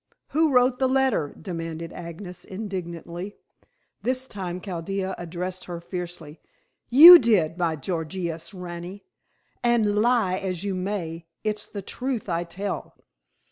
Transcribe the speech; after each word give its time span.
"Who 0.29 0.51
wrote 0.51 0.79
the 0.79 0.89
letter?" 0.89 1.35
demanded 1.39 1.93
Agnes 1.93 2.43
indignantly. 2.43 3.35
This 4.01 4.25
time 4.25 4.59
Chaldea 4.59 5.13
answered 5.19 5.65
her 5.65 5.79
fiercely. 5.79 6.39
"You 6.89 7.19
did, 7.19 7.55
my 7.59 7.75
Gorgious 7.75 8.51
rani, 8.51 9.05
and 9.61 9.97
lie 10.01 10.37
as 10.37 10.63
you 10.63 10.73
may, 10.73 11.27
it's 11.43 11.67
the 11.67 11.83
truth 11.83 12.27
I 12.29 12.45
tell." 12.45 12.95